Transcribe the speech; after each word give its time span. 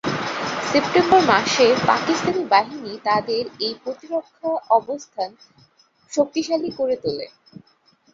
September 0.63 1.21
মাসে 1.23 1.67
পাকিস্তানি 1.85 2.43
বাহিনী 2.53 2.93
তাদের 3.03 3.43
এই 3.59 3.73
প্রতিরক্ষা 3.83 4.49
অবস্থান 4.77 5.29
শক্তিশালী 6.11 6.69
করে 6.79 6.95
তোলে। 7.03 7.27